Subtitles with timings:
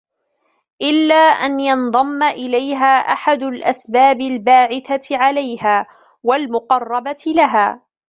[0.81, 5.87] إلَّا أَنْ يَنْضَمَّ إلَيْهَا أَحَدُ الْأَسْبَابِ الْبَاعِثَةِ عَلَيْهَا،
[6.27, 7.81] وَالْمُقَرَّبَةِ لَهَا